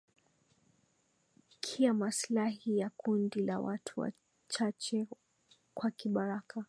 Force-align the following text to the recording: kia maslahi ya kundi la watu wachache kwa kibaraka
kia 1.59 1.93
maslahi 1.93 2.77
ya 2.79 2.89
kundi 2.89 3.41
la 3.41 3.59
watu 3.59 3.99
wachache 3.99 5.07
kwa 5.73 5.91
kibaraka 5.91 6.59